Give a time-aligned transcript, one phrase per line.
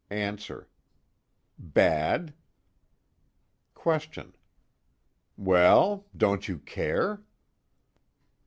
[0.09, 0.67] ANSWER:
[1.59, 2.33] Bad.
[3.75, 4.33] QUESTION:
[5.37, 6.07] Well?
[6.17, 7.21] Don't you care?